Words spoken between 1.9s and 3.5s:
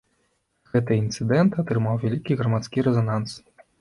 вялікі грамадскі рэзананс.